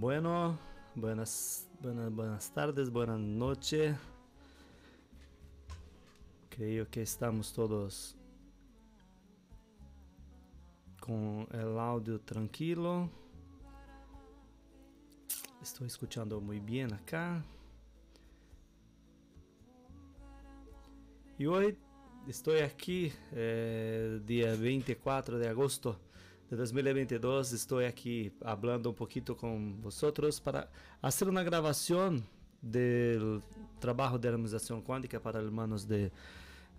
[0.00, 0.56] Bueno,
[0.94, 3.96] buenas, buenas, buenas tardes, buenas noches.
[6.48, 8.16] Creo que estamos todos
[11.00, 13.10] con el audio tranquilo.
[15.60, 17.42] Estoy escuchando muy bien acá.
[21.36, 21.76] Y hoy
[22.28, 25.98] estoy aquí, eh, día 24 de agosto
[26.50, 27.52] de 2022.
[27.52, 30.70] Estoy aquí hablando un poquito con vosotros para
[31.02, 32.24] hacer una grabación
[32.62, 33.42] del
[33.78, 36.10] trabajo de armonización cuántica para hermanos de,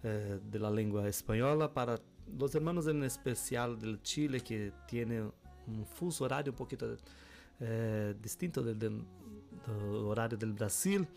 [0.03, 2.00] eh, de la lengua española, para
[2.38, 6.97] los hermanos en especial del Chile que tiene un fuso horario un poquito
[7.59, 9.03] eh, distinto del,
[10.06, 11.07] horario del Brasil,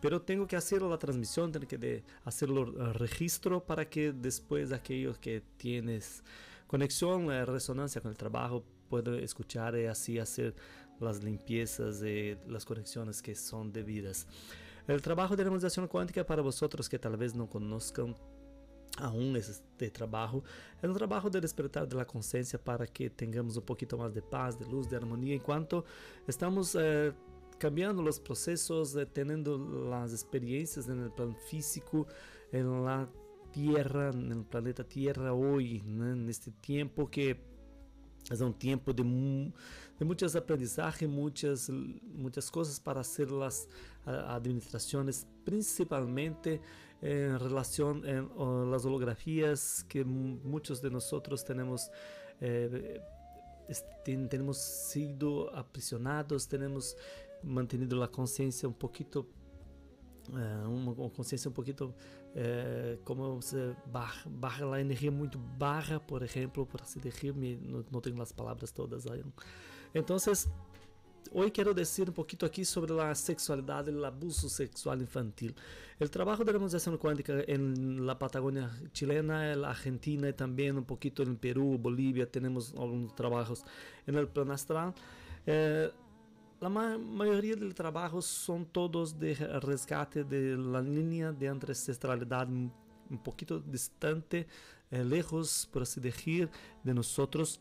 [0.00, 4.72] pero tengo que hacer la transmisión, tengo que de hacerlo el registro para que después
[4.72, 6.22] aquellos que tienes
[6.72, 10.54] conexión, eh, resonancia con el trabajo, puedo escuchar y así hacer
[11.00, 14.26] las limpiezas y las conexiones que son debidas.
[14.86, 18.16] El trabajo de armonización cuántica para vosotros que tal vez no conozcan
[18.96, 20.44] aún este trabajo
[20.82, 24.22] es un trabajo de despertar de la conciencia para que tengamos un poquito más de
[24.22, 25.84] paz, de luz, de armonía, en cuanto
[26.26, 27.12] estamos eh,
[27.58, 32.06] cambiando los procesos, eh, teniendo las experiencias en el plan físico,
[32.50, 33.06] en la
[33.52, 37.52] Tierra, en el planeta Tierra hoy, en este tiempo que
[38.30, 39.04] es un tiempo de,
[40.00, 43.68] muchos aprendizajes, muchas, muchas cosas para hacer las
[44.06, 46.60] administraciones, principalmente
[47.00, 51.90] en relación a las holografías que muchos de nosotros tenemos.
[52.40, 53.00] Eh,
[54.04, 56.96] tenemos sido aprisionados, tenemos
[57.42, 59.28] mantenido la conciencia un poquito
[60.28, 61.52] Uh, uma, uma, consciência um
[62.34, 67.84] Eh, como se bar, barra é muito barra, por exemplo, para se assim decirme, não,
[67.90, 69.22] não tenho as palavras todas aí.
[69.94, 70.16] Então,
[71.30, 75.54] hoje quero dizer um pouquinho aqui sobre a sexualidade, o abuso sexual infantil.
[76.00, 81.28] O trabalho da la inmunización cuántica en Patagonia chilena, na Argentina e também um pouquinho
[81.28, 83.62] no Peru, Bolivia, temos alguns trabalhos
[84.06, 84.94] no plano astral.
[85.46, 85.92] Eh,
[86.62, 92.70] La ma mayoría del trabajo son todos de rescate de la línea de ancestralidad un
[93.20, 94.46] poquito distante,
[94.88, 96.48] eh, lejos, por así decir,
[96.84, 97.60] de nosotros.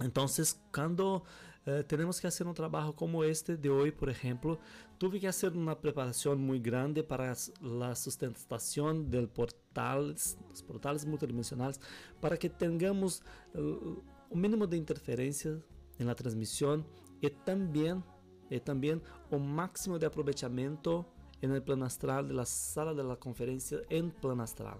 [0.00, 1.22] Entonces, cuando
[1.64, 4.58] eh, tenemos que hacer un trabajo como este de hoy, por ejemplo,
[4.98, 10.16] tuve que hacer una preparación muy grande para la sustentación del portal,
[10.50, 11.80] los portales multidimensionales,
[12.20, 13.22] para que tengamos
[13.54, 15.56] uh, un mínimo de interferencia
[16.00, 16.84] en la transmisión
[17.20, 18.04] y también,
[18.50, 21.06] y también un máximo de aprovechamiento
[21.40, 24.78] en el plano astral de la sala de la conferencia en plano astral.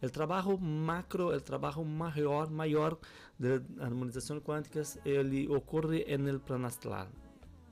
[0.00, 2.98] El trabajo macro, el trabajo mayor, mayor
[3.38, 7.08] de armonización cuántica ele ocurre en el plano astral.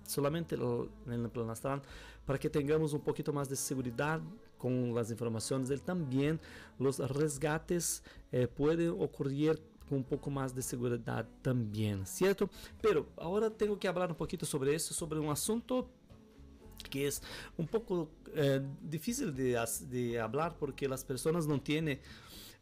[0.05, 1.83] Solamente en el plano astral
[2.25, 4.21] para que tengamos un poquito más de seguridad
[4.57, 5.71] con las informaciones.
[5.71, 6.41] Él también
[6.79, 9.61] los resgates eh, pueden ocurrir
[9.93, 12.49] com um pouco mais de segurança também, certo?
[12.81, 15.87] Pero agora tenho que falar um pouquinho sobre isso, sobre um assunto
[16.89, 17.11] que é
[17.59, 19.53] um pouco eh, difícil de,
[20.17, 22.01] falar porque as pessoas não têm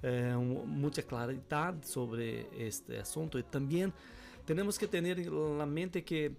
[0.02, 0.36] eh,
[0.66, 3.92] muita claridade sobre este assunto e também
[4.44, 5.00] temos que ter
[5.56, 6.32] na mente que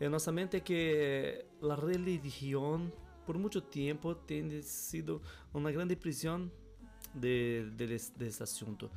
[0.00, 2.92] en nossa mente que a religião
[3.26, 5.20] por muito tempo tem sido
[5.52, 6.48] uma grande prisão
[7.12, 8.90] de, este assunto.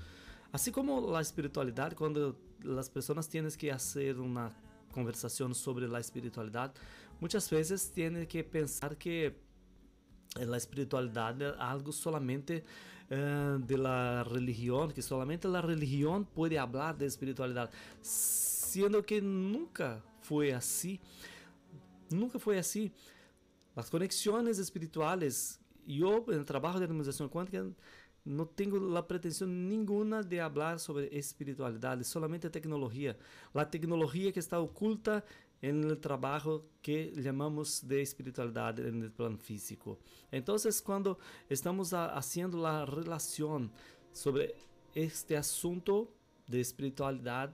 [0.51, 2.35] Assim como a espiritualidade, quando
[2.77, 4.51] as pessoas têm que fazer uma
[4.91, 6.73] conversação sobre a espiritualidade,
[7.21, 9.31] muitas vezes têm que pensar que
[10.35, 12.63] a espiritualidade é algo solamente
[13.09, 17.71] uh, eh, da religião, que solamente a religião pode falar de espiritualidade,
[18.01, 20.99] sendo que nunca foi assim.
[22.11, 22.91] Nunca foi assim.
[23.75, 27.65] As conexões espirituais, eu, no trabalho de organização quântica,
[28.29, 33.17] cuántica não tenho a pretensão nenhuma de falar sobre espiritualidade, solamente tecnologia.
[33.53, 35.23] A tecnologia que está oculta
[35.61, 39.97] no trabalho que chamamos de espiritualidade no plano físico.
[40.31, 41.17] Então, quando
[41.49, 43.69] estamos fazendo a relação
[44.13, 44.55] sobre
[44.95, 46.07] este assunto
[46.47, 47.53] de espiritualidade,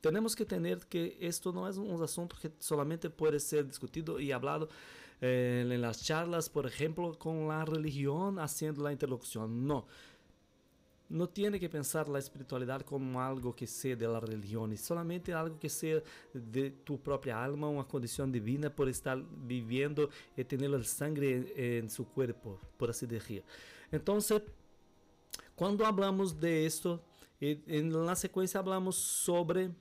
[0.00, 4.32] tenemos que tener que esto no es un asunto que solamente puede ser discutido y
[4.32, 4.70] hablado
[5.20, 9.66] eh, en las charlas, por ejemplo, con la religión haciendo la interlocución.
[9.66, 9.86] No.
[11.08, 15.32] No tiene que pensar la espiritualidad como algo que sea de la religión, es solamente
[15.34, 16.00] algo que sea
[16.32, 21.90] de tu propia alma, una condición divina por estar viviendo y tener el sangre en
[21.90, 23.42] su cuerpo, por así decir.
[23.90, 24.40] Entonces,
[25.56, 27.02] cuando hablamos de esto,
[27.40, 29.72] en la secuencia hablamos sobre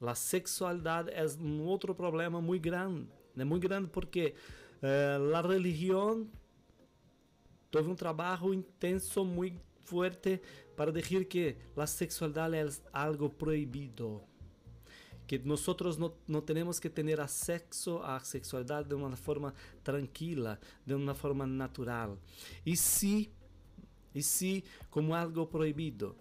[0.00, 4.34] la sexualidad es otro problema muy grande, É muito grande porque
[4.82, 6.28] eh, uh, a religião
[7.70, 10.40] teve um trabalho intenso, muito forte,
[10.76, 14.22] para dizer que a sexualidade é algo proibido.
[15.26, 15.66] Que nós
[15.96, 21.46] não, não temos que ter acesso à sexualidade de uma forma tranquila, de uma forma
[21.46, 22.18] natural.
[22.64, 23.28] E sim,
[24.14, 26.14] e sim, como algo proibido.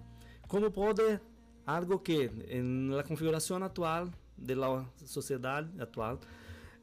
[0.48, 1.19] Como pode
[1.65, 2.30] algo que,
[2.62, 6.19] na configuração atual da sociedade atual,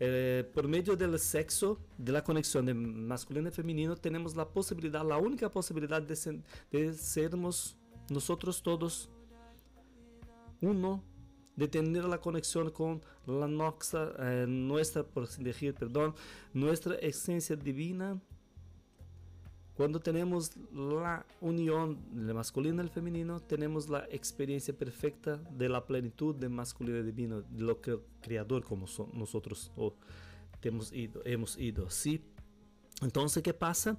[0.03, 5.07] eh, por medio del sexo, de la conexión de masculino y femenino, tenemos la posibilidad,
[5.07, 6.41] la única posibilidad de, ser,
[6.73, 7.77] de sermos
[8.09, 9.11] nosotros todos
[10.63, 11.05] uno,
[11.55, 13.47] de tener la conexión con la
[14.19, 16.15] eh, nuestra, perdón,
[16.55, 18.19] nuestra esencia divina.
[19.81, 25.87] Cuando tenemos la unión del masculino y el femenino, tenemos la experiencia perfecta de la
[25.87, 28.85] plenitud del masculino y divino, de lo que el creador como
[29.15, 29.73] nosotros
[30.61, 32.21] hemos ido, hemos ido, ¿sí?
[33.01, 33.97] Entonces, ¿qué pasa?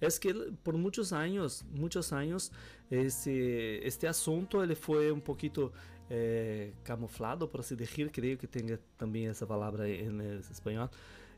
[0.00, 0.32] Es que
[0.62, 2.52] por muchos años, muchos años,
[2.88, 5.72] este, este asunto ele fue un poquito
[6.10, 10.90] eh, camuflado, por así decir, creo que tenga también esa palabra en español,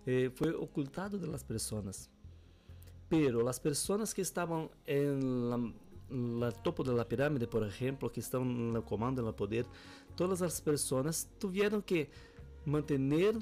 [0.04, 2.10] eh, fue ocultado de las personas.
[3.08, 5.72] Pero las personas que estaban en la,
[6.10, 9.66] la topo de la pirámide, por ejemplo, que están en el comando, en el poder,
[10.16, 12.10] todas las personas tuvieron que
[12.64, 13.36] mantener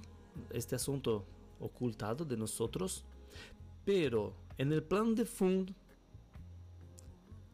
[0.51, 1.25] este asunto
[1.61, 3.05] ocultado de nosotros,
[3.85, 5.73] pero en el plan de fondo,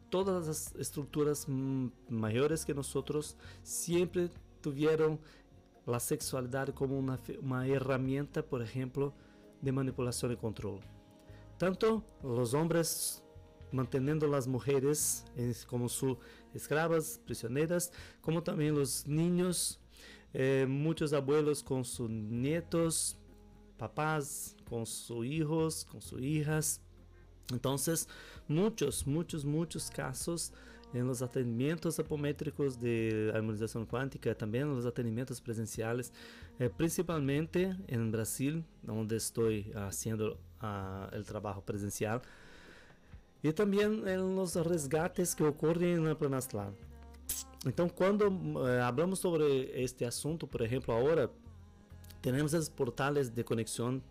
[0.09, 1.47] todas las estructuras
[2.09, 4.29] mayores que nosotros siempre
[4.61, 5.19] tuvieron
[5.85, 9.13] la sexualidad como una, una herramienta, por ejemplo,
[9.61, 10.79] de manipulación y control.
[11.61, 13.21] Tanto los hombres
[13.71, 15.23] manteniendo las mujeres
[15.67, 16.17] como sus
[16.55, 19.79] esclavas, prisioneras, como también los niños,
[20.33, 23.15] eh, muchos abuelos con sus nietos,
[23.77, 26.81] papás con sus hijos, con sus hijas.
[27.51, 28.07] Entonces,
[28.47, 30.51] muchos, muchos, muchos casos
[30.93, 36.11] en los atendimientos apométricos de armonización cuántica, también en los atendimientos presenciales,
[36.59, 42.21] eh, principalmente en Brasil, donde estoy haciendo uh, el trabajo presencial,
[43.41, 46.73] y también en los resgates que ocurren en el.
[47.65, 51.29] Entonces, cuando uh, hablamos sobre este asunto, por ejemplo, ahora
[52.21, 54.03] tenemos esos portales de conexión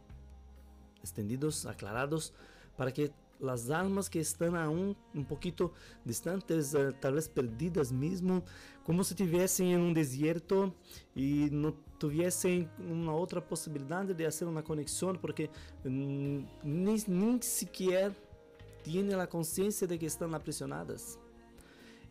[1.01, 2.33] extendidos, aclarados,
[2.77, 3.11] para que
[3.41, 5.73] las almas que están aún un poquito
[6.05, 8.45] distantes, uh, tal vez perdidas mismo,
[8.85, 10.75] como si estuviesen en un desierto
[11.15, 15.51] y no tuviesen una otra posibilidad de hacer una conexión, porque
[15.85, 18.15] mm, ni, ni siquiera
[18.83, 21.19] tienen la conciencia de que están aprisionadas.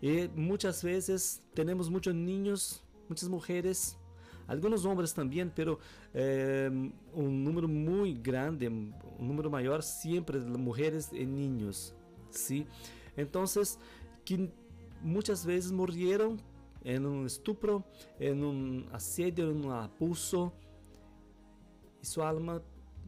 [0.01, 3.97] Y muchas veces tenemos muchos niños, muchas mujeres,
[4.49, 5.79] algunos hombres también, pero
[6.13, 6.69] eh,
[7.13, 11.93] un número muy grande, un número mayor siempre mujeres y niños,
[12.31, 12.65] ¿sí?
[13.15, 13.77] Entonces,
[14.25, 14.49] que
[15.01, 16.41] muchas veces murieron
[16.83, 17.85] en un estupro,
[18.19, 20.51] en un asedio, en un abuso,
[22.01, 22.61] y su alma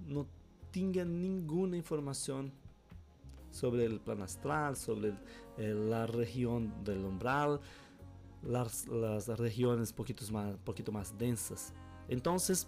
[0.06, 0.28] no
[0.72, 2.52] tenga ninguna información
[3.50, 5.14] sobre el plan astral, sobre
[5.58, 7.60] eh, la región del umbral,
[8.44, 11.74] las, las regiones poquito más, poquito más densas.
[12.08, 12.68] Entonces,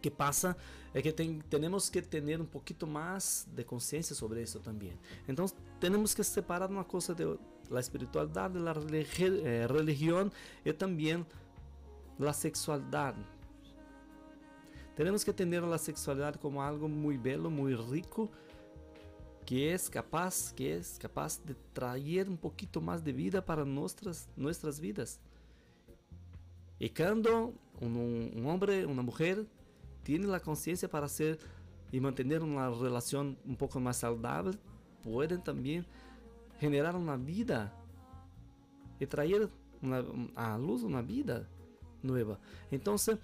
[0.00, 0.56] ¿qué pasa?
[0.92, 4.98] Es que ten, tenemos que tener un poquito más de conciencia sobre eso también.
[5.26, 7.38] Entonces, tenemos que separar una cosa de
[7.70, 8.74] la espiritualidad de la
[9.18, 10.32] eh, religión
[10.64, 11.26] y también
[12.18, 13.14] la sexualidad.
[14.94, 18.30] Tenemos que tener la sexualidad como algo muy bello, muy rico,
[19.46, 24.28] que es capaz, que es capaz de traer un poquito más de vida para nuestras,
[24.36, 25.20] nuestras vidas.
[26.78, 29.46] Y cuando un, hombre, una mujer,
[30.02, 31.38] tiene la conciencia para hacer
[31.90, 34.58] y mantener una relación un poco más saludable,
[35.02, 35.86] pueden también
[36.58, 37.72] generar una vida
[38.98, 39.48] y traer
[40.36, 41.48] a luz una vida
[42.02, 42.38] nueva.
[42.70, 43.18] Entonces,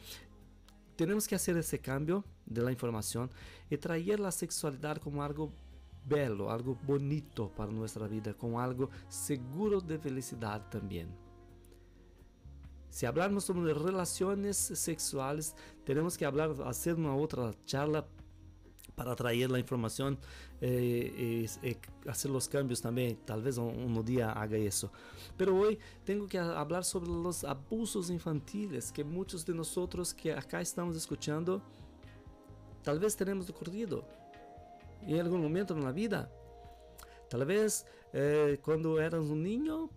[0.97, 3.31] tenemos que hacer ese cambio de la información
[3.71, 5.53] y traer la sexualidad como algo
[6.09, 11.09] bello, algo bonito para nuestra vida, como algo seguro de felicidad también.
[12.91, 18.07] Si hablamos sobre relaciones sexuales, tenemos que hablar, hacer una otra charla
[18.97, 20.19] para traer la información
[20.61, 21.77] eh, y, y,
[22.09, 23.17] hacer los cambios también.
[23.25, 24.91] Tal vez un, un, día haga eso.
[25.37, 30.61] Pero hoy tengo que hablar sobre los abusos infantiles que muchos de nosotros que acá
[30.61, 31.63] estamos escuchando,
[32.83, 34.05] tal vez tenemos ocurrido
[35.03, 36.31] en algún momento en la vida.
[37.29, 39.91] Tal vez eh, cuando eras un niño,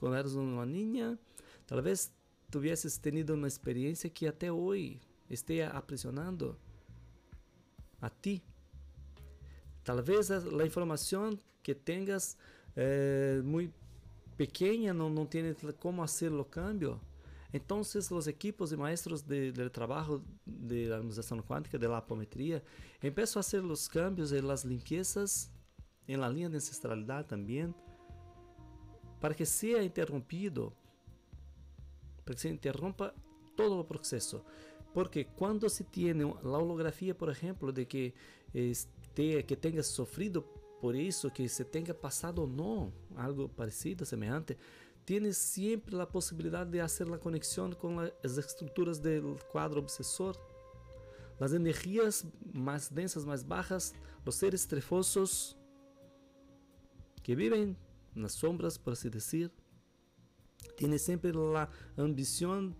[0.00, 1.18] cuando eras una niña,
[1.66, 2.12] tal vez
[2.50, 6.58] tuvieses tenido una experiencia que hasta hoy esté aprisionando
[8.00, 8.42] a ti.
[9.82, 12.36] Tal vez la información que tengas
[12.76, 13.72] eh, muy
[14.36, 16.98] pequeña no, no tienes cómo hacer los cambios.
[17.52, 22.62] Entonces los equipos de maestros de, del trabajo de la administración cuántica, de la apometría,
[23.00, 25.50] empiezan a hacer los cambios y las limpiezas
[26.06, 27.74] en la línea de ancestralidad también,
[29.20, 30.72] para que sea interrumpido,
[32.24, 33.14] para que se interrumpa
[33.56, 34.44] todo el proceso.
[34.92, 38.14] Porque cuando se tiene la holografía, por ejemplo, de que,
[38.52, 40.44] este, que tenga sufrido
[40.80, 44.56] por eso, que se tenga pasado o no, algo parecido, semejante,
[45.08, 50.38] tienes siempre la posibilidad de hacer la conexión con las estructuras del cuadro obsesor.
[51.38, 53.94] Las energías más densas, más bajas,
[54.26, 55.56] los seres trefosos
[57.22, 57.74] que viven
[58.14, 59.50] en las sombras, por así decir,
[60.76, 62.76] tienen siempre la ambición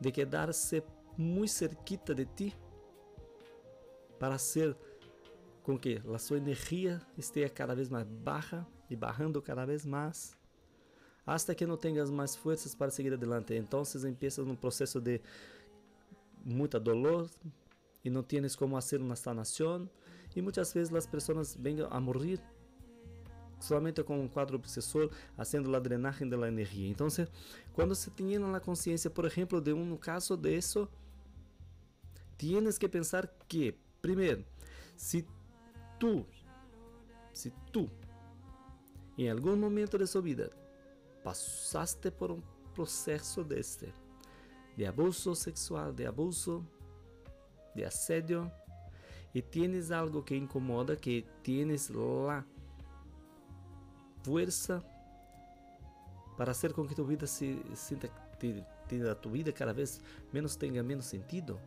[0.00, 0.84] de quedarse
[1.16, 2.52] muy cerquita de ti
[4.18, 4.76] para hacer
[5.62, 10.41] con que la su energía esté cada vez más baja y bajando cada vez más
[11.26, 13.54] hasta que não tenhas mais forças para seguir adelante.
[13.54, 15.20] Então, empiezas num processo de
[16.44, 17.30] muita dolor
[18.04, 19.88] e não tienes como fazer uma sanação.
[20.34, 22.40] E muitas vezes as pessoas vêm a morrer
[23.60, 26.88] somente com um quadro obsessor, fazendo a drenagem da energia.
[26.88, 27.06] Então,
[27.72, 30.88] quando se tem na consciência, por exemplo, de um caso disso,
[32.36, 34.44] tienes que pensar que, primeiro,
[34.96, 35.24] se
[35.98, 36.26] tu,
[37.32, 37.88] se tu,
[39.16, 40.50] em algum momento de sua vida,
[41.22, 42.42] pasaste por un
[42.74, 43.92] proceso de este,
[44.76, 46.64] de abuso sexual, de abuso,
[47.74, 48.50] de asedio,
[49.34, 52.44] y tienes algo que incomoda, que tienes la
[54.22, 54.82] fuerza
[56.36, 58.08] para hacer con que tu vida se sienta,
[59.20, 60.00] tu vida cada vez
[60.32, 61.58] menos tenga menos sentido.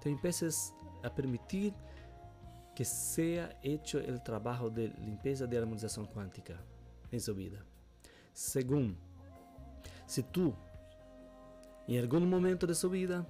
[0.00, 1.74] Te empieces a permitir
[2.74, 6.62] que sea hecho el trabajo de limpieza de armonización cuántica
[7.10, 7.64] en su vida.
[8.36, 8.98] Segundo,
[10.04, 10.54] si tú
[11.88, 13.26] en algún momento de su vida,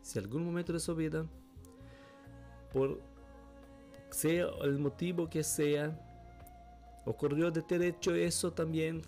[0.00, 1.26] si algún momento de su vida,
[2.72, 3.00] por
[4.10, 5.98] sea el motivo que sea,
[7.04, 9.02] ocurrió de ter hecho eso también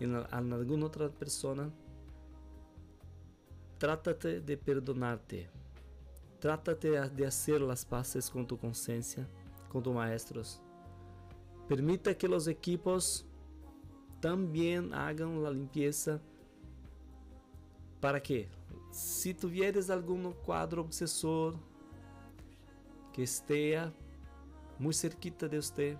[0.00, 1.70] en, en alguna otra persona,
[3.78, 5.48] trátate de perdonarte.
[6.40, 9.26] Trátate de hacer las paces con tu conciencia,
[9.70, 10.60] con tus maestros.
[11.68, 13.26] Permita que os equipos
[14.22, 16.20] também hagan a limpeza
[18.00, 18.48] para que,
[18.90, 21.54] se tuvieres algum quadro obsessor
[23.12, 23.92] que esteja
[24.78, 25.98] muito cerquita de você,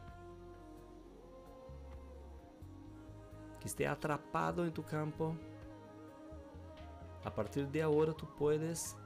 [3.60, 5.36] que esteja atrapado em tu campo,
[7.22, 8.96] a partir de agora tu podes,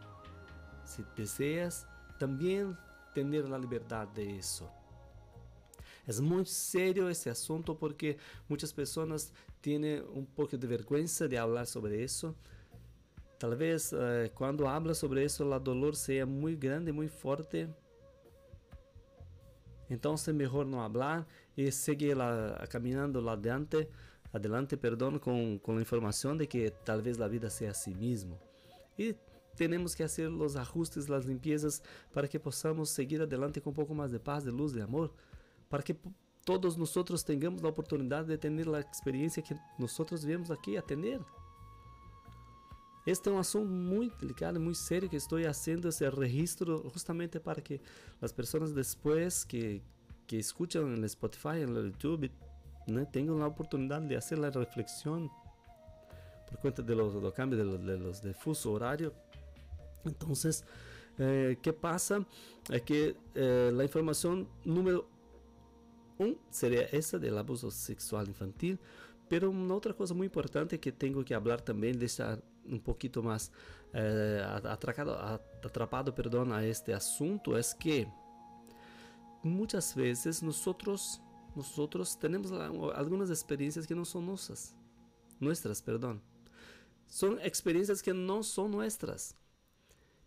[0.85, 1.85] se deseas,
[2.21, 2.77] também
[3.13, 4.71] ter a liberdade de isso.
[6.07, 8.17] Es muy serio ese asunto porque
[8.49, 12.35] muchas personas tienen un poco de vergüenza de hablar sobre eso.
[13.39, 17.69] Tal vez eh, cuando habla sobre eso la dolor sea muy grande, muy fuerte.
[19.89, 22.17] Entonces mejor no hablar y seguir
[22.69, 23.89] caminando adelante,
[24.33, 28.41] adelante perdón, con, con la información de que tal vez la vida sea así mismo.
[28.97, 29.15] Y
[29.57, 31.83] tenemos que hacer los ajustes, las limpiezas
[32.13, 35.13] para que podamos seguir adelante con un poco más de paz, de luz, de amor,
[35.73, 35.97] para que
[36.45, 41.19] todos nosotros tengamos la oportunidad de tener la experiencia que nosotros viemos aquí a tener.
[43.07, 47.63] Este es un asunto muy delicado, muy serio que estoy haciendo ese registro justamente para
[47.63, 47.81] que
[48.21, 49.83] las personas después que,
[50.27, 52.31] que escuchan en el Spotify, el YouTube,
[53.11, 55.31] tengan la oportunidad de hacer la reflexión
[56.51, 59.15] por cuenta de los, de los cambios de de los de fuso horario
[60.05, 60.65] entonces,
[61.19, 62.25] eh, ¿qué pasa?
[62.71, 63.89] Es que eh,
[64.65, 65.09] número
[66.19, 68.79] uno sería esa del abuso sexual infantil,
[69.29, 73.23] pero una otra cosa muy importante que tengo que hablar también, de estar un poquito
[73.23, 73.51] más
[73.93, 78.09] eh, atracado, atrapado perdón, a este asunto, es que
[79.43, 81.21] muchas veces nosotros,
[81.55, 82.53] nosotros tenemos
[82.95, 84.75] algunas experiencias que no son nuestras,
[85.41, 86.23] nuestras, perdón.
[87.07, 89.37] Son experiencias que no son nuestras.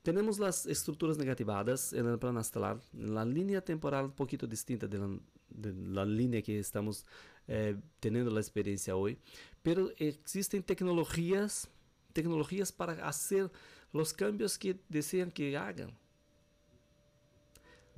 [0.04, 4.86] Tenemos las estructuras negativadas en el plano astral, en la línea temporal un poquito distinta
[4.86, 7.06] de la, línea que estamos
[7.48, 9.18] eh, teniendo la experiencia hoy,
[9.62, 11.70] pero existen tecnologías,
[12.14, 13.52] tecnologías para hacer
[13.92, 15.98] los cambios que desean que hagan.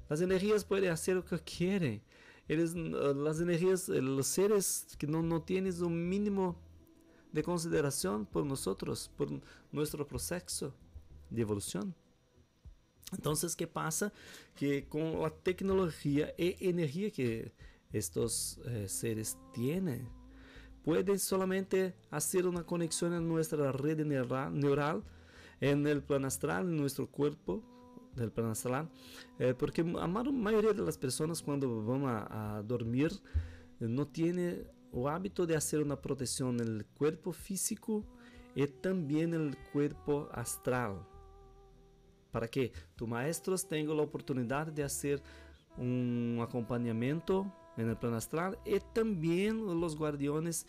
[0.09, 2.01] Las energías pueden hacer lo que quieren.
[2.47, 6.55] Eres, las energías, los seres que no, no tienes un mínimo
[7.31, 9.29] de consideración por nosotros, por
[9.71, 10.73] nuestro proceso
[11.29, 11.93] de evolución.
[13.13, 14.11] Entonces, ¿qué pasa?
[14.55, 17.53] Que con la tecnología e energía que
[17.93, 20.09] estos eh, seres tienen,
[20.83, 25.03] pueden solamente hacer una conexión en nuestra red neural,
[25.61, 27.63] en el plan astral, en nuestro cuerpo,
[28.15, 28.89] del plan astral,
[29.37, 33.11] eh, porque la mayoría de las personas cuando van a, a dormir
[33.79, 38.03] eh, no tiene o hábito de hacer una protección en el cuerpo físico
[38.55, 41.05] y también en el cuerpo astral
[42.37, 45.19] para que tu maestros tenham a oportunidade de fazer
[45.75, 50.63] um acompanhamento no plano astral e também os guardiões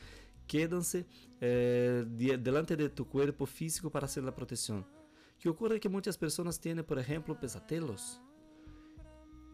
[0.47, 1.05] quedam-se
[1.39, 2.07] eh,
[2.41, 4.81] delante de tu corpo físico para fazer a proteção.
[4.81, 8.19] O que ocorre é que muitas pessoas têm, por exemplo, pesadelos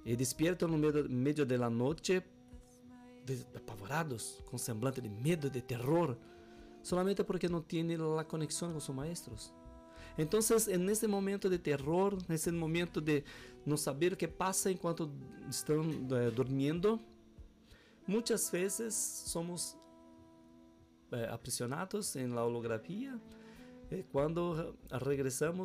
[0.05, 2.23] e despiertam no meio, meio da noite
[3.57, 6.17] apavorados, com semblante de medo, de terror,
[6.81, 7.89] somente porque não têm
[8.21, 9.53] a conexão com seus maestros.
[10.17, 13.25] Entonces, en ese momento de terror, en ese momento de
[13.65, 15.11] no saber qué pasa enquanto
[15.49, 17.01] están eh, durmiendo,
[18.07, 19.77] muchas veces somos
[21.11, 23.19] eh, aprisionados en la holografía.
[23.91, 24.77] Eh, cuando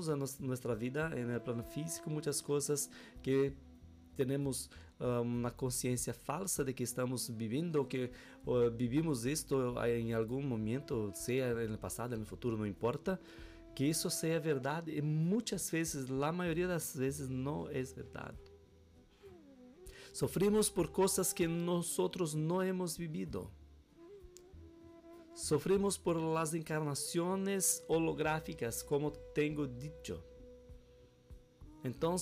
[0.10, 2.90] a nuestra vida el plano físico, muchas cosas
[3.22, 3.54] que
[4.16, 8.12] tenemos uh, una conciencia falsa de que estamos viviendo, que
[8.46, 13.18] uh, vivimos esto en algún momento, sea en el pasado, en el futuro, no importa
[13.80, 18.38] que isso seja verdade e muitas vezes, a maioria das vezes, não é verdade.
[20.12, 21.96] Sofrimos por coisas que nós
[22.36, 23.50] não hemos vivido.
[25.34, 30.22] Sofrimos por las encarnações holográficas, como tenho dicho.
[31.82, 32.18] Então,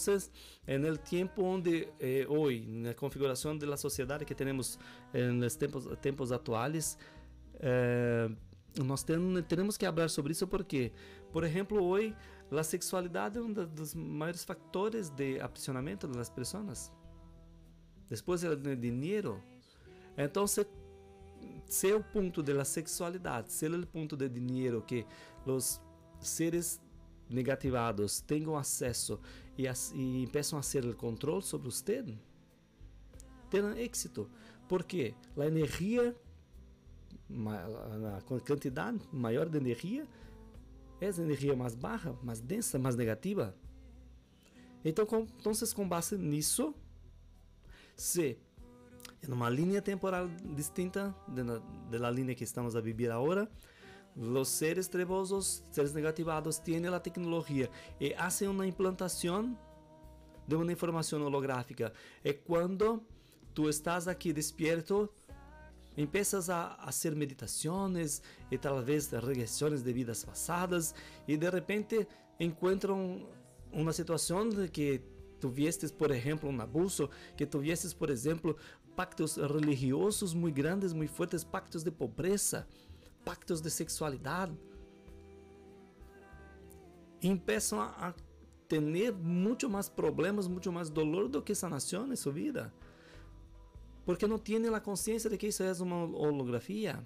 [0.68, 2.28] en el tempo onde eh,
[2.68, 4.78] na configuração da sociedade que temos
[5.12, 7.00] nos tempos, tempos atuais,
[7.60, 8.30] eh,
[8.84, 10.92] nós temos que falar sobre isso porque
[11.32, 12.16] por exemplo, hoje,
[12.52, 16.92] a sexualidade é um dos maiores fatores de aprisionamento das pessoas.
[18.10, 19.44] Depois, o dinheiro.
[20.18, 20.66] Então, se,
[21.66, 25.06] se o ponto da sexualidade, se o ponto do dinheiro que
[25.46, 25.82] os
[26.20, 26.82] seres
[27.30, 29.20] negativados tenham acesso
[29.58, 32.04] e, e empeçam a ser o controle sobre você,
[33.50, 34.30] terão êxito.
[34.68, 36.16] Porque a energia,
[38.18, 40.08] a quantidade maior de energia
[41.00, 43.56] essa energia mais baixa, mais densa, mais negativa.
[44.84, 46.74] Então, com, então com base nisso,
[47.96, 48.38] se
[49.28, 51.16] em uma linha temporal distinta
[51.90, 53.50] da linha que estamos a viver agora,
[54.16, 59.58] os seres trevosos, seres negativados, têm a tecnologia e fazem uma implantação
[60.48, 61.94] de uma informação holográfica.
[62.24, 63.04] É quando
[63.54, 65.10] tu estás aqui despierto
[65.98, 72.08] empiezas a hacer meditaciones y tal vez regresiones de vidas pasadas y de repente
[72.40, 73.26] encuentran
[73.74, 75.04] una situación de que
[75.40, 78.56] tuvieses, por ejemplo, un abuso, que tuvieses, por ejemplo,
[78.96, 82.68] pactos religiosos muy grandes, muy fuertes, pactos de pobreza,
[83.26, 84.50] pactos de sexualidad.
[87.20, 88.16] Y empiezan a
[88.68, 92.72] tener mucho más problemas, mucho más dolor do que sanación en su vida
[94.08, 97.06] porque não têm a consciência de que isso é uma holografia.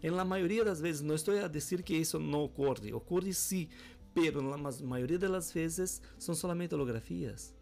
[0.00, 3.68] Em la maioria das vezes, não estou a dizer que isso não ocorre, ocorre sim,
[4.14, 7.52] pero na maioria das vezes são somente holografias.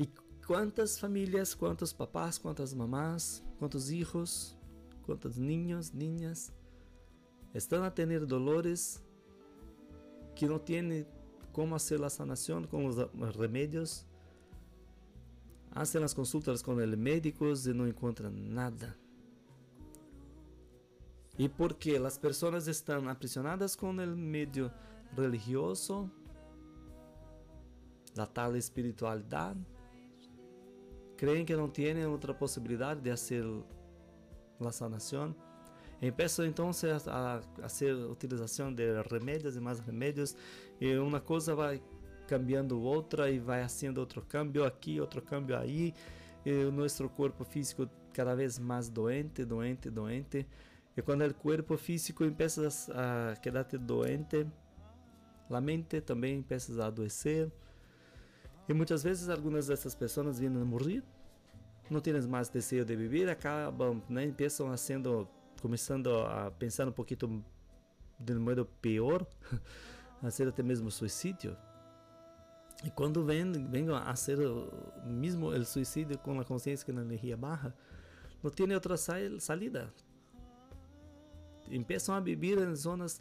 [0.00, 0.10] E
[0.44, 4.58] quantas famílias, quantos papás, quantas mamás, quantos hijos,
[5.04, 6.52] quantos niños, niñas
[7.54, 9.00] estão a ter dolores
[10.34, 11.06] que não têm
[11.52, 12.96] como fazer a sanação com os
[13.36, 14.07] remédios
[15.72, 18.96] hacen las consultas con el médico y no encuentran nada.
[21.36, 24.72] Y porque las personas están aprisionadas con el medio
[25.14, 26.10] religioso,
[28.14, 29.56] la tal espiritualidad,
[31.16, 33.44] creen que no tienen otra posibilidad de hacer
[34.58, 35.36] la sanación.
[36.00, 40.36] Empiezan entonces a hacer utilización de remedios y más remedios
[40.78, 41.72] y una cosa va
[42.28, 45.94] cambiando outra e vai sendo outro câmbio aqui, outro câmbio aí.
[46.44, 50.46] E o nosso corpo físico cada vez mais doente, doente, doente.
[50.96, 54.46] E quando o corpo físico começa a quedar doente,
[55.50, 57.50] a mente também começa a adoecer.
[58.68, 61.02] E muitas vezes algumas dessas pessoas vêm a morrer,
[61.90, 65.26] não têm mais desejo de viver, acabam, né, começam a sendo,
[65.62, 67.42] começando a pensar um pouquinho
[68.18, 69.26] de modo pior,
[70.22, 71.56] a ser até mesmo suicídio.
[72.84, 74.38] Y cuando ven, vengo a hacer
[75.04, 77.74] mismo el suicidio con la conciencia que la energía baja,
[78.42, 79.92] no tiene otra salida.
[81.70, 83.20] empiezan a vivir en zonas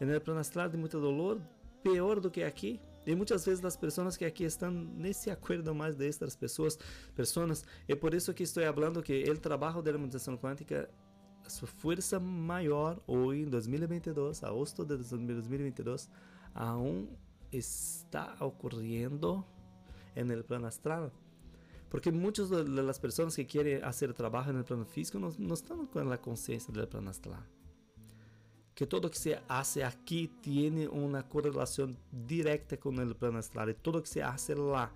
[0.00, 1.40] en el de mucho dolor,
[1.82, 2.80] peor do que aquí.
[3.06, 6.76] E muitas vezes as pessoas que aqui estão nem se acordam mais destas pessoas,
[7.14, 7.64] pessoas.
[7.86, 10.90] É por isso que estou falando que o trabalho da harmonização quântica,
[11.44, 16.10] a sua força maior hoje em 2022, agosto de 2022,
[16.52, 17.08] aún
[17.52, 19.46] está ocorrendo
[20.14, 21.12] no plano astral.
[21.88, 25.98] Porque muitas das pessoas que querem fazer trabalho no plano físico não, não estão com
[25.98, 27.42] a consciência do plano astral
[28.76, 33.70] que todo que se hace aquí tiene una correlación directa con el plano astral.
[33.70, 34.92] Y todo que se hace lá,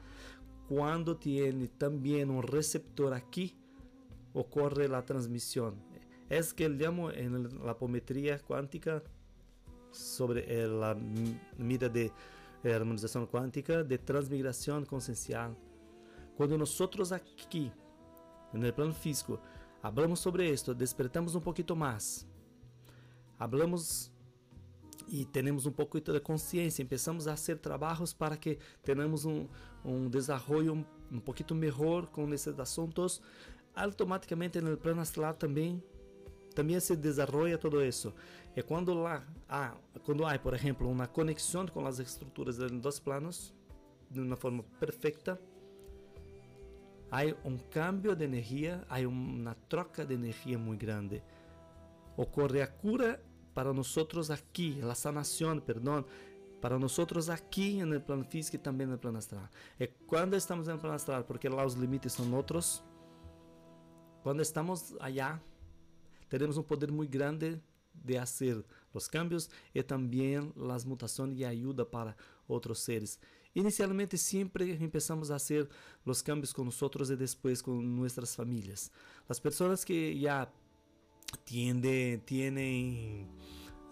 [0.69, 3.57] cuando tiene también un receptor aquí,
[4.35, 5.77] ocurre la transmisión.
[6.29, 9.03] Es que llamo en la apometría cuántica
[9.93, 10.95] sobre la
[11.57, 12.13] medida de
[12.65, 15.57] armonización cuántica de transmigración consciencial.
[16.37, 17.73] Cuando nosotros aquí,
[18.53, 19.41] en el plano físico,
[19.83, 22.27] hablamos sobre esto, despertamos un poquito más
[23.41, 24.13] hablamos
[25.09, 29.49] e temos um pouco de consciência, começamos a fazer trabalhos para que tenhamos um,
[29.83, 33.21] um desenvolvimento um, um pouquinho melhor com esses assuntos,
[33.75, 35.83] automaticamente no plano astral também
[36.61, 38.13] também se desarrolla todo isso.
[38.55, 43.55] E quando lá há, quando há, por exemplo uma conexão com as estruturas dos planos
[44.11, 45.41] de uma forma perfecta,
[47.11, 51.23] há um cambio de energia há uma troca de energia muito grande.
[52.15, 53.23] Ocorre a cura
[53.55, 53.97] para nós
[54.31, 56.05] aqui, a sanação, perdão,
[56.61, 59.49] para nós aqui no plano físico e também no plano astral.
[59.79, 62.85] É quando estamos no plano astral, porque lá os limites são outros.
[64.23, 65.41] Quando estamos allá,
[66.31, 67.61] tenemos un poder muy grande
[67.93, 68.65] de hacer
[68.95, 72.17] los cambios y también las mutaciones y ayuda para
[72.47, 73.21] otros seres.
[73.53, 75.69] Inicialmente siempre empezamos a hacer
[76.05, 78.93] los cambios con nosotros y después con nuestras familias.
[79.29, 80.51] Las personas que ya
[81.45, 82.23] tienen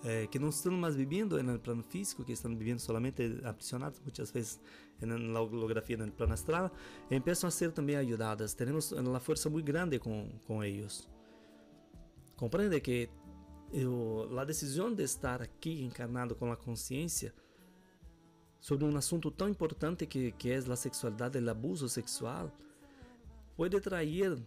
[0.04, 4.00] eh, que no están más viviendo en el plano físico, que están viviendo solamente aprisionados
[4.04, 4.60] muchas veces
[5.00, 6.70] en la holografía, en el plano astral,
[7.10, 8.54] empiezan a ser también ayudadas.
[8.54, 11.08] Tenemos la fuerza muy grande con, con ellos.
[12.38, 13.10] Comprende que
[13.72, 17.34] eu, la decisión de estar aquí encarnado con la conciencia
[18.60, 22.52] sobre un asunto tan importante que, que es la sexualidad, el abuso sexual,
[23.56, 24.38] puede traer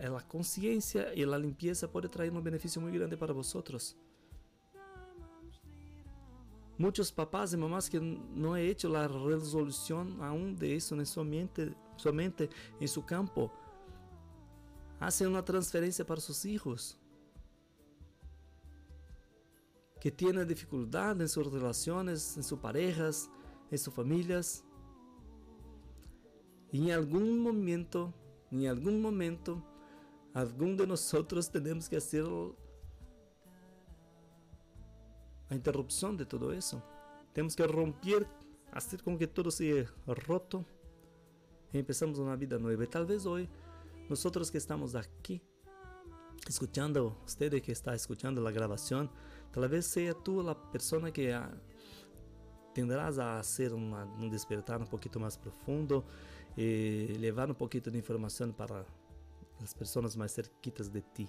[0.00, 3.94] a consciência e a limpeza pode trazer um benefício muito grande para vosotros.
[6.78, 11.24] Muitos papás e mamás que não é hecho a resolução aún de isso em sua
[11.24, 12.48] mente, sua mente
[12.80, 13.50] em seu campo,
[14.98, 16.98] hacen uma transferência para seus filhos
[20.00, 23.30] que têm dificuldade em suas relações, em suas parejas,
[23.70, 24.64] em suas famílias.
[26.72, 28.12] E em algum momento,
[28.52, 29.62] em algum momento,
[30.34, 31.00] algum de nós
[31.62, 32.24] temos que fazer
[35.48, 36.82] a interrupção de todo isso.
[37.32, 38.26] Temos que romper,
[38.72, 39.92] fazer com que todo seja
[40.26, 40.64] roto
[41.72, 42.82] e empezamos uma vida nova.
[42.82, 43.48] E talvez hoje,
[44.08, 44.18] nós
[44.50, 45.42] que estamos aqui,
[46.50, 49.08] escutando, você que está escutando a gravação,
[49.52, 51.50] talvez seja tu a pessoa que a,
[52.74, 56.04] tendrás a ser uma, um despertar um pouquinho mais profundo
[56.56, 58.84] e levar um pouquinho de informação para
[59.60, 61.28] las personas más cerquitas de ti.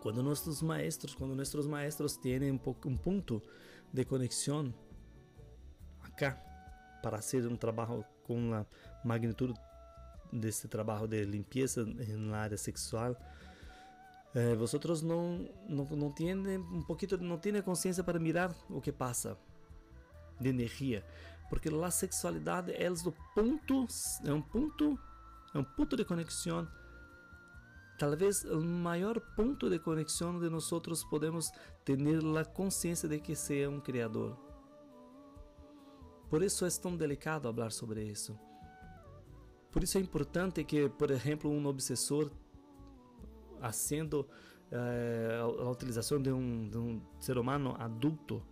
[0.00, 3.42] Cuando nuestros maestros, cuando nuestros maestros tienen un, un punto
[3.92, 4.74] de conexión
[6.00, 6.42] acá
[7.02, 8.66] para hacer un trabajo con la
[9.04, 9.54] magnitud
[10.32, 13.16] desse trabalho de limpeza na área sexual,
[14.34, 18.90] eh, vocês não, não, não têm um pouquinho, não têm consciência para mirar o que
[18.90, 19.36] passa
[20.40, 21.04] de energia,
[21.50, 23.86] porque a sexualidade é do ponto,
[24.24, 24.98] é um ponto,
[25.54, 26.66] é um ponto de conexão
[28.02, 31.52] talvez o maior ponto de conexão de nós outros podemos
[31.84, 31.96] ter
[32.36, 34.36] a consciência de que seja é um criador.
[36.28, 38.36] Por isso é tão delicado falar sobre isso.
[39.72, 42.30] Por isso é importante que, por exemplo, um obsessor,
[43.58, 44.28] fazendo
[44.70, 48.42] eh, a utilização de um, de um ser humano adulto,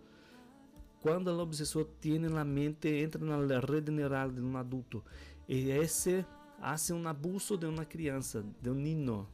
[0.99, 5.03] quando o obsessor tem na mente, entra na rede neural de um adulto,
[5.47, 6.25] e esse
[6.59, 9.27] hace un abuso de una crianza, de un niño,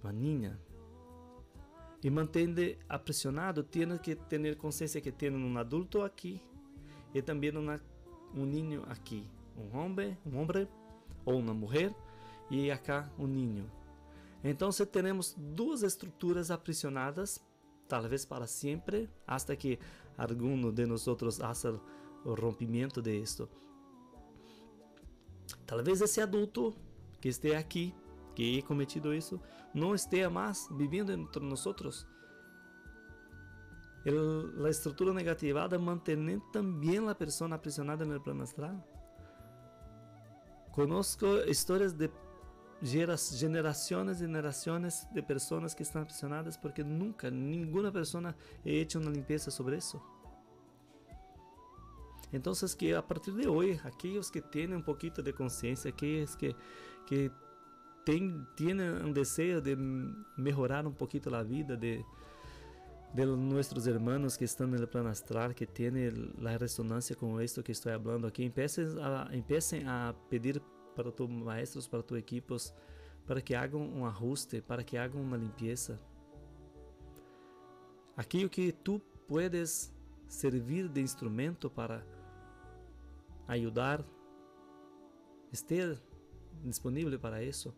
[0.00, 0.58] uma niña,
[2.02, 6.40] e mantém aprisionado, tem que ter consciência que tem um adulto aqui
[7.14, 7.80] e também uma,
[8.34, 10.68] um niño aqui, um homem, um homem
[11.24, 11.94] ou uma mulher
[12.50, 13.70] e acá um niño.
[14.44, 17.40] Então, temos duas estruturas aprisionadas,
[17.88, 19.78] talvez para sempre, hasta que
[20.18, 21.04] algum de nós
[21.38, 21.80] faça
[22.24, 23.48] o rompimento de isto.
[25.64, 26.74] Talvez esse adulto
[27.20, 27.94] que esteja aqui,
[28.34, 29.40] que haya cometido isso,
[29.72, 32.06] no esté más viviendo entre nosotros.
[34.04, 38.84] la estructura negativada mantiene también la persona aprisionada el plano astral.
[40.72, 42.10] Conozco histórias de
[42.82, 49.10] gerações e gerações de pessoas que estão apaixonadas porque nunca nenhuma pessoa he hecho uma
[49.10, 50.02] limpeza sobre isso.
[52.32, 56.56] Então, que a partir de hoje, aqueles que têm um pouquinho de consciência, aqueles que,
[57.06, 57.30] que
[58.06, 59.76] têm, têm um desejo de
[60.38, 62.02] melhorar um pouquinho a vida, de,
[63.14, 67.72] de nuestros hermanos que están en el astral, que tienen la resonancia con esto que
[67.72, 68.98] estoy hablando aquí, empiecen
[69.86, 70.62] a, a pedir
[70.96, 72.72] para tus maestros, para tus equipos,
[73.26, 75.98] para que hagan un ajuste, para que hagan una limpieza.
[78.16, 79.92] Aquello que tú puedes
[80.26, 82.04] servir de instrumento para
[83.46, 84.04] ayudar,
[85.50, 85.98] esté
[86.62, 87.74] disponible para eso,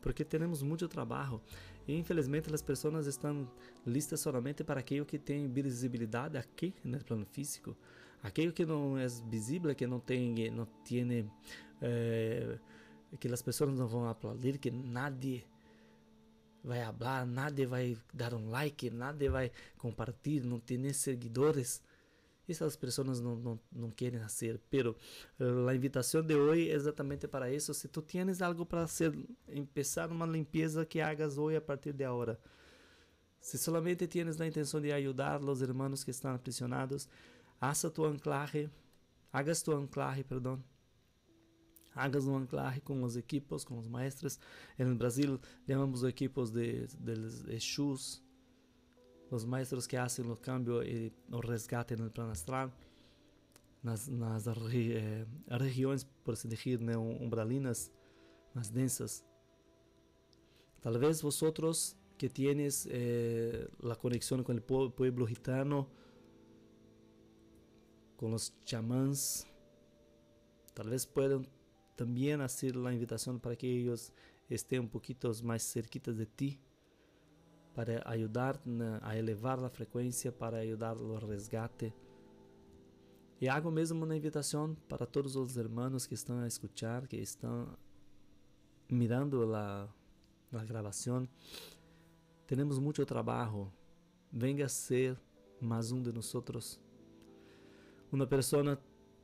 [0.00, 1.40] porque tenemos mucho trabajo.
[1.88, 3.48] Infelizmente as pessoas estão
[3.86, 7.76] listas somente para aquilo que tem visibilidade aqui no plano físico.
[8.22, 11.30] Aquilo que não é visível, que não tem, não tem,
[11.80, 12.58] é,
[13.18, 15.44] que as pessoas não vão aplaudir, que nadie
[16.62, 21.82] vai falar, nadie vai dar um like, nadie vai compartilhar, não tem seguidores.
[22.48, 24.96] Essas pessoas não, não, querem fazer, pero
[25.38, 27.72] uh, a invitação de hoje é exatamente para isso.
[27.72, 29.16] Se tu tienes algo para hacer,
[29.48, 32.38] empezar uma limpeza que hagas hoje a partir de agora.
[33.40, 37.08] Se solamente tienes a intenção de ajudar os irmãos que estão aprisionados,
[37.60, 38.68] haça tu anclaje,
[39.32, 40.62] hagas tu anclaje, perdão.
[41.94, 44.38] Hagas um anclaje com os equipos, com os maestros.
[44.78, 48.22] No Brasil, chamamos equipos de, de, de Exus,
[49.34, 52.70] os maestros que fazem o câmbio e o resgate no plano astral,
[53.82, 55.26] nas, nas eh,
[56.22, 57.90] por dizer, né, umbralinas,
[58.54, 59.24] mais densas.
[60.82, 65.88] Talvez vosotros que tienes eh, la conexión con el pueblo gitano,
[68.16, 69.46] con los chamans,
[70.74, 71.48] tal vez puedan
[71.96, 74.12] también hacer la invitación para que ellos
[74.50, 76.60] estén un poquito más cerquitas de ti
[77.74, 78.60] para ayudar
[79.00, 81.92] a elevar a frequência, para ajudar no resgate.
[83.40, 87.68] E hago mesmo uma invitação para todos os irmãos que estão a escuchar, que estão
[88.90, 89.88] mirando a,
[90.52, 91.28] a gravação.
[92.46, 93.72] Temos muito trabalho.
[94.30, 95.18] Venga a ser
[95.60, 96.78] mais um de nós.
[98.12, 98.78] Uma pessoa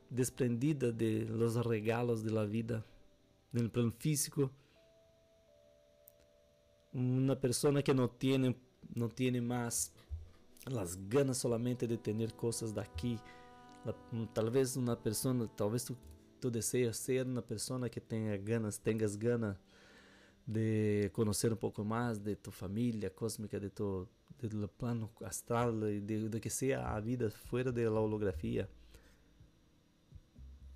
[0.09, 2.83] desprendida de los regalos de la vida,
[3.53, 4.49] no plano físico,
[6.99, 8.55] una persona que no tiene,
[8.93, 9.91] no tiene más
[10.65, 13.19] las ganas solamente de tener cosas de aquí.
[13.85, 13.95] La,
[14.33, 15.47] tal vez una persona,
[16.93, 19.57] ser una persona que tenga ganas, tengas ganas
[20.45, 24.07] de conocer un poco más de tu familia cósmica, de tu
[24.41, 28.69] del plano astral, de, de que sea a vida fuera de la holografía.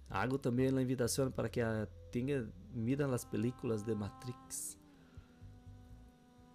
[0.10, 1.64] Hago también la invitación para que
[2.12, 4.78] tenga, miren las películas de Matrix.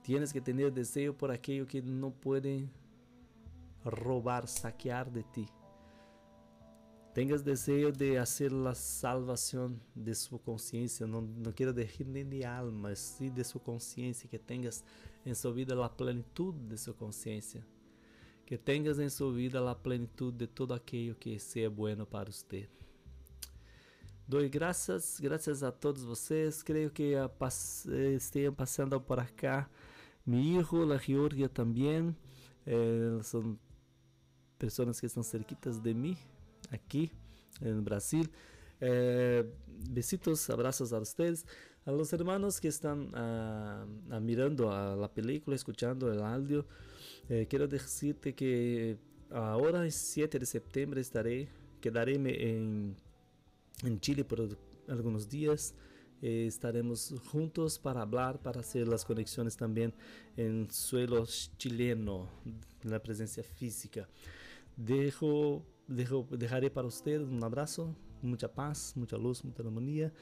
[0.09, 2.67] Tienes que tener deseo por aquello que no puede
[3.85, 5.47] robar, saquear de ti.
[7.13, 11.07] Tengas deseo de hacer la salvación de su conciencia.
[11.07, 14.31] No, quiero decir ni de alma, sí de su conciencia.
[14.31, 14.83] Que tengas
[15.27, 17.63] en su vida la plenitud de su conciencia.
[18.47, 22.67] Que tengas en su vida la plenitud de todo aquello que sea bueno para usted.
[24.27, 26.65] Doy graças, graças a todos vocês.
[26.65, 27.15] Creio que
[28.17, 29.69] estejam passando por acá
[30.29, 32.15] mi hijo, la Georgia también,
[32.67, 33.59] eh, son
[34.59, 36.19] personas que están cerquitas de mí,
[36.71, 37.11] aquí
[37.63, 38.31] en Brasil.
[38.79, 39.51] Eh,
[39.89, 41.47] besitos, abrazos a ustedes,
[41.87, 46.67] a los hermanos que están uh, uh, mirando la película, escuchando el audio.
[47.31, 48.99] Eh, quiero decirte que
[49.31, 51.49] ahora, el 7 de septiembre, estaré,
[51.81, 52.95] quedaré en
[54.01, 54.47] Chile por
[54.89, 55.75] algunos días.
[56.21, 59.95] Eh, estaremos juntos para hablar, para hacer las conexiones también
[60.37, 61.25] en suelo
[61.57, 64.09] chileno, en la presencia física.
[64.77, 70.13] Dejo, dejo, dejaré para usted un abrazo, mucha paz, mucha luz, mucha armonía.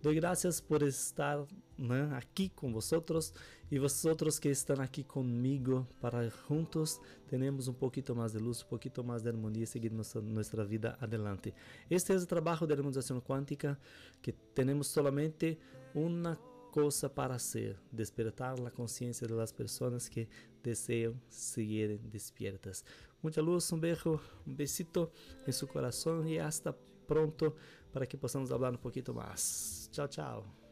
[0.00, 1.44] Doy graças por estar
[1.76, 3.32] né, aqui com vocês
[3.68, 8.66] e vocês que estão aqui comigo para juntos tenhamos um pouquinho mais de luz, um
[8.66, 11.52] pouquinho mais de harmonia e seguir nossa, nossa vida adelante.
[11.90, 13.76] Este é o trabalho da harmonização quântica
[14.22, 15.58] que temos somente
[15.92, 16.36] uma
[16.70, 20.28] coisa para ser, despertar a consciência das pessoas que
[20.62, 22.84] desejam seguir despiertas.
[23.20, 25.10] Muita luz, um beijo, um besito
[25.44, 26.72] em seu coração e hasta
[27.08, 27.56] pronto
[27.92, 29.88] para que possamos falar um pouquinho mais.
[29.92, 30.67] Tchau, tchau.